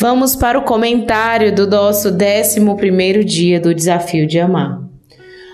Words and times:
Vamos 0.00 0.34
para 0.34 0.58
o 0.58 0.62
comentário 0.62 1.54
do 1.54 1.66
nosso 1.66 2.08
11 2.08 3.22
dia 3.22 3.60
do 3.60 3.74
desafio 3.74 4.26
de 4.26 4.40
amar. 4.40 4.80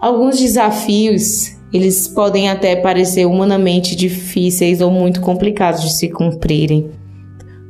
Alguns 0.00 0.40
desafios, 0.40 1.54
eles 1.70 2.08
podem 2.08 2.48
até 2.48 2.74
parecer 2.74 3.26
humanamente 3.26 3.94
difíceis 3.94 4.80
ou 4.80 4.90
muito 4.90 5.20
complicados 5.20 5.82
de 5.82 5.92
se 5.92 6.08
cumprirem, 6.08 6.88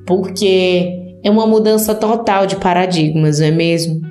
porque 0.06 1.16
é 1.24 1.28
uma 1.28 1.44
mudança 1.44 1.92
total 1.92 2.46
de 2.46 2.54
paradigmas, 2.54 3.40
não 3.40 3.48
é 3.48 3.50
mesmo? 3.50 4.02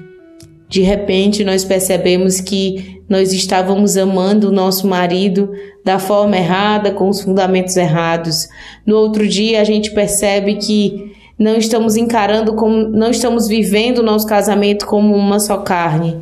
De 0.67 0.81
repente, 0.81 1.45
nós 1.45 1.63
percebemos 1.63 2.41
que 2.41 3.01
nós 3.07 3.31
estávamos 3.31 3.95
amando 3.95 4.49
o 4.49 4.51
nosso 4.51 4.85
marido 4.85 5.49
da 5.85 5.97
forma 5.97 6.35
errada, 6.35 6.91
com 6.91 7.07
os 7.07 7.21
fundamentos 7.21 7.77
errados. 7.77 8.49
No 8.85 8.97
outro 8.97 9.25
dia, 9.25 9.61
a 9.61 9.63
gente 9.63 9.91
percebe 9.91 10.55
que 10.55 11.17
não 11.39 11.55
estamos 11.55 11.95
encarando 11.95 12.53
como, 12.53 12.89
não 12.89 13.09
estamos 13.09 13.47
vivendo 13.47 13.99
o 13.99 14.03
nosso 14.03 14.27
casamento 14.27 14.85
como 14.85 15.15
uma 15.15 15.39
só 15.39 15.57
carne. 15.59 16.19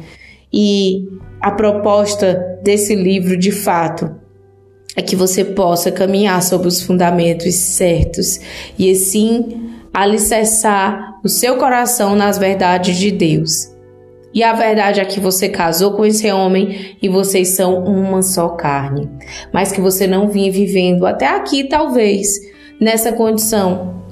E 0.53 1.08
a 1.41 1.52
proposta 1.52 2.59
desse 2.63 2.95
livro, 2.95 3.35
de 3.35 3.52
fato, 3.52 4.16
é 4.95 5.02
que 5.02 5.16
você 5.16 5.44
possa 5.44 5.91
caminhar 5.91 6.41
sobre 6.44 6.67
os 6.67 6.81
fundamentos 6.81 7.55
certos 7.55 8.39
e 8.77 8.91
assim 8.91 9.72
alicerçar 9.94 11.20
o 11.23 11.30
seu 11.30 11.58
coração 11.58 12.16
nas 12.16 12.38
verdades 12.38 12.97
de 12.97 13.11
Deus. 13.11 13.75
E 14.34 14.44
a 14.44 14.53
verdade 14.53 14.99
é 14.99 15.05
que 15.05 15.20
você 15.20 15.49
casou 15.49 15.94
com 15.94 16.05
esse 16.05 16.31
homem 16.31 16.95
e 17.02 17.09
vocês 17.09 17.49
são 17.49 17.84
uma 17.84 18.22
só 18.22 18.49
carne. 18.49 19.09
Mas 19.52 19.72
que 19.72 19.81
você 19.81 20.05
não 20.05 20.30
vinha 20.30 20.52
vivendo 20.52 21.08
até 21.08 21.28
aqui, 21.28 21.63
talvez, 21.63 22.28
nessa 22.80 23.11
condição. 23.11 24.06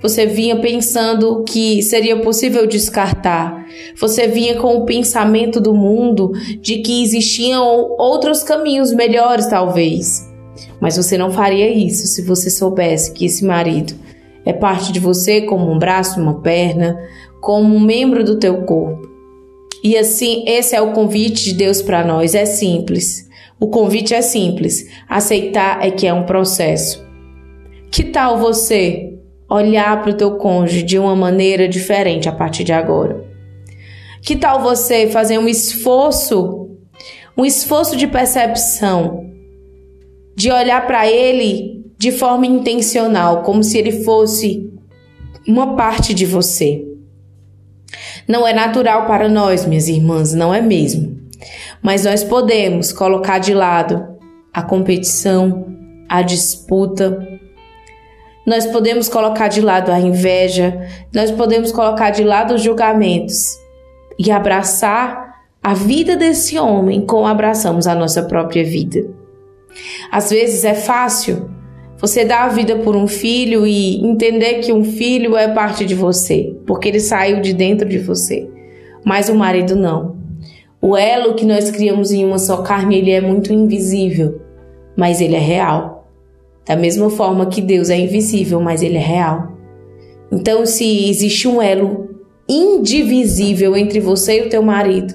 Você 0.00 0.26
vinha 0.26 0.60
pensando 0.60 1.42
que 1.42 1.82
seria 1.82 2.20
possível 2.20 2.66
descartar. 2.66 3.66
Você 3.96 4.28
vinha 4.28 4.56
com 4.56 4.76
o 4.76 4.84
pensamento 4.84 5.60
do 5.60 5.74
mundo 5.74 6.32
de 6.60 6.78
que 6.78 7.02
existiam 7.02 7.96
outros 7.98 8.42
caminhos 8.44 8.92
melhores, 8.92 9.48
talvez. 9.48 10.28
Mas 10.80 10.96
você 10.96 11.18
não 11.18 11.32
faria 11.32 11.68
isso 11.68 12.06
se 12.06 12.22
você 12.22 12.48
soubesse 12.48 13.12
que 13.12 13.26
esse 13.26 13.44
marido 13.44 13.94
é 14.44 14.52
parte 14.52 14.92
de 14.92 15.00
você 15.00 15.42
como 15.42 15.70
um 15.70 15.78
braço, 15.78 16.20
uma 16.20 16.40
perna, 16.40 16.96
como 17.40 17.74
um 17.74 17.80
membro 17.80 18.22
do 18.22 18.38
teu 18.38 18.62
corpo. 18.62 19.08
E 19.82 19.96
assim, 19.96 20.44
esse 20.46 20.74
é 20.74 20.80
o 20.80 20.92
convite 20.92 21.44
de 21.44 21.54
Deus 21.54 21.82
para 21.82 22.04
nós, 22.04 22.34
é 22.34 22.46
simples. 22.46 23.28
O 23.60 23.66
convite 23.68 24.14
é 24.14 24.22
simples, 24.22 24.88
aceitar 25.08 25.84
é 25.84 25.90
que 25.90 26.06
é 26.06 26.14
um 26.14 26.24
processo. 26.24 27.04
Que 27.90 28.04
tal 28.04 28.38
você 28.38 29.17
olhar 29.48 30.02
para 30.02 30.10
o 30.10 30.14
teu 30.14 30.36
cônjuge 30.36 30.82
de 30.82 30.98
uma 30.98 31.16
maneira 31.16 31.68
diferente 31.68 32.28
a 32.28 32.32
partir 32.32 32.64
de 32.64 32.72
agora? 32.72 33.24
Que 34.22 34.36
tal 34.36 34.60
você 34.60 35.06
fazer 35.08 35.38
um 35.38 35.48
esforço, 35.48 36.70
um 37.36 37.44
esforço 37.44 37.96
de 37.96 38.06
percepção, 38.06 39.24
de 40.36 40.50
olhar 40.50 40.86
para 40.86 41.08
ele 41.08 41.84
de 41.96 42.12
forma 42.12 42.46
intencional, 42.46 43.42
como 43.42 43.62
se 43.62 43.78
ele 43.78 44.04
fosse 44.04 44.70
uma 45.46 45.74
parte 45.74 46.12
de 46.12 46.26
você? 46.26 46.84
Não 48.26 48.46
é 48.46 48.52
natural 48.52 49.06
para 49.06 49.28
nós, 49.28 49.64
minhas 49.64 49.88
irmãs, 49.88 50.34
não 50.34 50.52
é 50.52 50.60
mesmo. 50.60 51.18
Mas 51.82 52.04
nós 52.04 52.22
podemos 52.22 52.92
colocar 52.92 53.38
de 53.38 53.54
lado 53.54 54.06
a 54.52 54.62
competição, 54.62 55.66
a 56.08 56.22
disputa. 56.22 57.26
Nós 58.48 58.64
podemos 58.64 59.10
colocar 59.10 59.48
de 59.48 59.60
lado 59.60 59.92
a 59.92 60.00
inveja, 60.00 60.80
nós 61.14 61.30
podemos 61.30 61.70
colocar 61.70 62.08
de 62.08 62.24
lado 62.24 62.54
os 62.54 62.62
julgamentos 62.62 63.58
e 64.18 64.30
abraçar 64.30 65.34
a 65.62 65.74
vida 65.74 66.16
desse 66.16 66.58
homem 66.58 67.04
como 67.04 67.26
abraçamos 67.26 67.86
a 67.86 67.94
nossa 67.94 68.22
própria 68.22 68.64
vida. 68.64 69.06
Às 70.10 70.30
vezes 70.30 70.64
é 70.64 70.72
fácil 70.72 71.50
você 71.98 72.24
dar 72.24 72.44
a 72.44 72.48
vida 72.48 72.76
por 72.76 72.96
um 72.96 73.06
filho 73.06 73.66
e 73.66 74.02
entender 74.02 74.60
que 74.60 74.72
um 74.72 74.82
filho 74.82 75.36
é 75.36 75.48
parte 75.48 75.84
de 75.84 75.94
você, 75.94 76.56
porque 76.66 76.88
ele 76.88 77.00
saiu 77.00 77.42
de 77.42 77.52
dentro 77.52 77.86
de 77.86 77.98
você. 77.98 78.48
Mas 79.04 79.28
o 79.28 79.34
marido 79.34 79.76
não. 79.76 80.16
O 80.80 80.96
elo 80.96 81.34
que 81.34 81.44
nós 81.44 81.70
criamos 81.70 82.12
em 82.12 82.24
uma 82.24 82.38
só 82.38 82.62
carne, 82.62 82.96
ele 82.96 83.10
é 83.10 83.20
muito 83.20 83.52
invisível, 83.52 84.40
mas 84.96 85.20
ele 85.20 85.36
é 85.36 85.38
real. 85.38 85.97
Da 86.68 86.76
mesma 86.76 87.08
forma 87.08 87.46
que 87.46 87.62
Deus 87.62 87.88
é 87.88 87.96
invisível, 87.96 88.60
mas 88.60 88.82
ele 88.82 88.98
é 88.98 89.00
real. 89.00 89.56
Então, 90.30 90.66
se 90.66 91.08
existe 91.08 91.48
um 91.48 91.62
elo 91.62 92.10
indivisível 92.46 93.74
entre 93.74 94.00
você 94.00 94.40
e 94.40 94.46
o 94.46 94.50
teu 94.50 94.62
marido, 94.62 95.14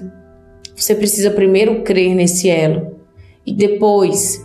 você 0.74 0.96
precisa 0.96 1.30
primeiro 1.30 1.82
crer 1.82 2.12
nesse 2.12 2.50
elo 2.50 2.96
e 3.46 3.52
depois 3.52 4.44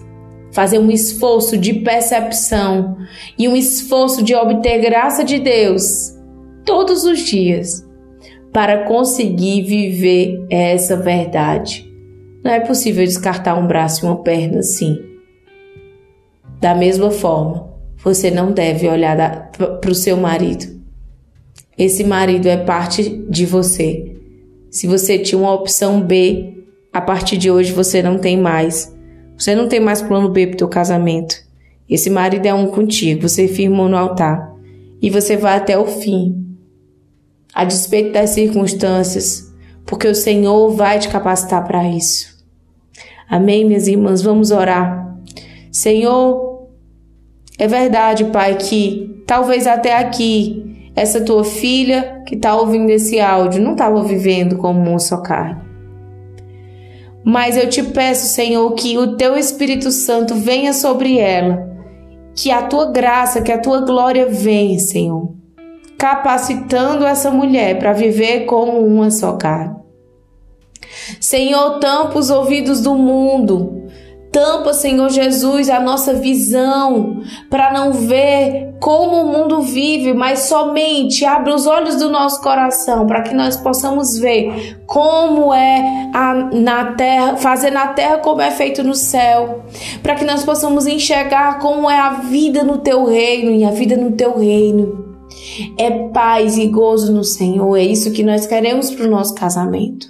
fazer 0.52 0.78
um 0.78 0.92
esforço 0.92 1.58
de 1.58 1.74
percepção 1.74 2.98
e 3.38 3.48
um 3.48 3.56
esforço 3.56 4.24
de 4.24 4.36
obter 4.36 4.80
graça 4.80 5.24
de 5.24 5.40
Deus 5.40 6.16
todos 6.64 7.04
os 7.06 7.20
dias 7.22 7.84
para 8.54 8.84
conseguir 8.86 9.64
viver 9.64 10.46
essa 10.50 10.96
verdade. 10.96 11.92
Não 12.44 12.52
é 12.52 12.60
possível 12.60 13.04
descartar 13.04 13.56
um 13.56 13.66
braço 13.66 14.06
e 14.06 14.10
uma 14.10 14.22
perna 14.24 14.60
assim. 14.60 15.09
Da 16.60 16.76
mesma 16.76 17.10
forma, 17.12 17.70
você 18.04 18.30
não 18.30 18.52
deve 18.52 18.88
olhar 18.88 19.52
para 19.52 19.92
o 19.92 19.96
seu 19.96 20.18
marido. 20.18 20.80
Esse 21.78 22.04
marido 22.04 22.48
é 22.48 22.58
parte 22.58 23.26
de 23.30 23.46
você. 23.46 24.16
Se 24.70 24.86
você 24.86 25.18
tinha 25.18 25.40
uma 25.40 25.54
opção 25.54 26.02
B, 26.02 26.66
a 26.92 27.00
partir 27.00 27.38
de 27.38 27.50
hoje 27.50 27.72
você 27.72 28.04
não 28.04 28.18
tem 28.18 28.38
mais 28.38 28.94
você 29.40 29.56
não 29.56 29.70
tem 29.70 29.80
mais 29.80 30.02
plano 30.02 30.28
B 30.28 30.48
para 30.48 30.56
o 30.56 30.58
teu 30.58 30.68
casamento. 30.68 31.34
Esse 31.90 32.10
marido 32.10 32.46
é 32.46 32.54
um 32.54 32.68
contigo, 32.68 33.22
você 33.22 33.48
firmou 33.48 33.88
no 33.88 33.96
altar. 33.96 34.54
E 35.02 35.10
você 35.10 35.38
vai 35.38 35.56
até 35.56 35.80
o 35.80 35.86
fim. 35.86 36.58
A 37.54 37.64
despeito 37.64 38.12
das 38.12 38.32
circunstâncias, 38.32 39.50
porque 39.86 40.10
o 40.10 40.14
Senhor 40.14 40.72
vai 40.72 41.00
te 41.00 41.08
capacitar 41.08 41.66
para 41.66 41.88
isso. 41.88 42.38
Amém, 43.30 43.64
minhas 43.64 43.88
irmãs? 43.88 44.22
Vamos 44.22 44.52
orar. 44.52 45.18
Senhor, 45.72 46.49
é 47.60 47.68
verdade, 47.68 48.24
Pai, 48.26 48.56
que 48.56 49.22
talvez 49.28 49.68
até 49.68 49.98
aqui 49.98 50.92
essa 50.96 51.20
tua 51.20 51.44
filha 51.44 52.24
que 52.26 52.36
está 52.36 52.56
ouvindo 52.56 52.90
esse 52.90 53.20
áudio 53.20 53.62
não 53.62 53.74
estava 53.74 54.02
vivendo 54.02 54.56
como 54.56 54.90
um 54.90 54.98
só 54.98 55.18
carne. 55.18 55.62
Mas 57.22 57.58
eu 57.58 57.68
te 57.70 57.84
peço, 57.84 58.28
Senhor, 58.28 58.72
que 58.76 58.98
o 58.98 59.18
teu 59.18 59.36
Espírito 59.36 59.92
Santo 59.92 60.36
venha 60.36 60.72
sobre 60.72 61.20
ela, 61.20 61.70
que 62.34 62.50
a 62.50 62.62
tua 62.62 62.92
graça, 62.92 63.42
que 63.42 63.52
a 63.52 63.60
tua 63.60 63.82
glória 63.82 64.26
venha, 64.26 64.80
Senhor, 64.80 65.34
capacitando 65.98 67.06
essa 67.06 67.30
mulher 67.30 67.78
para 67.78 67.92
viver 67.92 68.46
como 68.46 68.80
uma 68.80 69.12
só 69.12 69.34
carne. 69.34 69.76
Senhor, 71.20 71.80
tampa 71.80 72.18
os 72.18 72.30
ouvidos 72.30 72.82
do 72.82 72.96
mundo 72.96 73.79
Tampa, 74.40 74.72
Senhor 74.72 75.10
Jesus, 75.10 75.70
a 75.70 75.82
nossa 75.82 76.14
visão 76.14 77.22
para 77.50 77.74
não 77.74 77.92
ver 77.92 78.74
como 78.80 79.18
o 79.18 79.28
mundo 79.28 79.62
vive, 79.62 80.14
mas 80.14 80.44
somente 80.44 81.26
abre 81.26 81.52
os 81.52 81.68
olhos 81.68 81.98
do 81.98 82.10
nosso 82.10 82.42
coração 82.42 83.06
para 83.06 83.22
que 83.22 83.36
nós 83.36 83.58
possamos 83.58 84.18
ver 84.18 84.80
como 84.88 85.54
é 85.54 86.10
a, 86.14 86.34
na 86.54 86.94
terra, 86.94 87.36
fazer 87.36 87.70
na 87.70 87.88
terra 87.88 88.20
como 88.20 88.40
é 88.40 88.50
feito 88.50 88.82
no 88.82 88.96
céu, 88.96 89.66
para 90.02 90.16
que 90.16 90.24
nós 90.24 90.46
possamos 90.46 90.88
enxergar 90.88 91.60
como 91.60 91.90
é 91.90 92.00
a 92.00 92.12
vida 92.12 92.64
no 92.64 92.78
teu 92.78 93.04
reino 93.04 93.52
e 93.52 93.66
a 93.66 93.72
vida 93.72 93.98
no 93.98 94.14
teu 94.14 94.40
reino. 94.40 95.18
É 95.78 95.92
paz 96.14 96.58
e 96.58 96.66
gozo 96.68 97.12
no 97.12 97.26
Senhor, 97.26 97.76
é 97.76 97.84
isso 97.84 98.14
que 98.14 98.24
nós 98.24 98.48
queremos 98.48 98.90
para 98.90 99.06
o 99.06 99.12
nosso 99.12 99.36
casamento. 99.36 100.08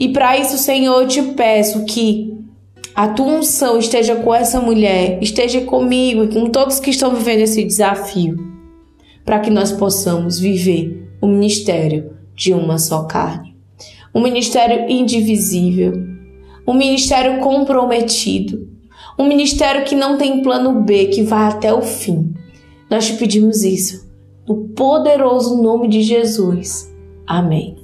E 0.00 0.08
para 0.08 0.36
isso, 0.36 0.58
Senhor, 0.58 1.02
eu 1.02 1.06
te 1.06 1.22
peço 1.22 1.84
que 1.84 2.41
a 2.94 3.08
tua 3.08 3.26
unção 3.26 3.78
esteja 3.78 4.16
com 4.16 4.34
essa 4.34 4.60
mulher, 4.60 5.18
esteja 5.22 5.62
comigo 5.62 6.24
e 6.24 6.28
com 6.28 6.50
todos 6.50 6.78
que 6.78 6.90
estão 6.90 7.14
vivendo 7.14 7.40
esse 7.40 7.64
desafio, 7.64 8.36
para 9.24 9.40
que 9.40 9.50
nós 9.50 9.72
possamos 9.72 10.38
viver 10.38 11.08
o 11.20 11.26
ministério 11.26 12.12
de 12.34 12.52
uma 12.52 12.78
só 12.78 13.04
carne. 13.04 13.56
Um 14.14 14.20
ministério 14.20 14.90
indivisível, 14.90 15.92
um 16.66 16.74
ministério 16.74 17.40
comprometido, 17.40 18.68
um 19.18 19.26
ministério 19.26 19.84
que 19.84 19.94
não 19.94 20.18
tem 20.18 20.42
plano 20.42 20.82
B, 20.82 21.06
que 21.06 21.22
vai 21.22 21.48
até 21.48 21.72
o 21.72 21.80
fim. 21.80 22.34
Nós 22.90 23.06
te 23.06 23.14
pedimos 23.14 23.62
isso, 23.62 24.06
no 24.46 24.68
poderoso 24.68 25.62
nome 25.62 25.88
de 25.88 26.02
Jesus. 26.02 26.92
Amém. 27.26 27.81